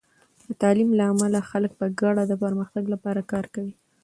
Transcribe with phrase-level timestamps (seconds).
[0.47, 3.73] د تعلیم له امله، خلک په ګډه د پرمختګ لپاره کار کوي.